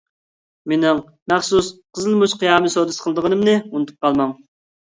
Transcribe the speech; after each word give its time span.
مېنىڭ 0.71 1.01
مەخسۇس 1.33 1.69
قىزىل 1.99 2.17
مۇچ 2.23 2.33
قىيامى 2.39 2.73
سودىسى 2.77 3.05
قىلىدىغىنىمنى 3.07 3.55
ئۇنتۇپ 3.63 4.05
قالماڭ! 4.09 4.35